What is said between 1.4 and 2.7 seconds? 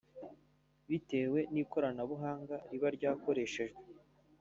n’ikoranabuhanga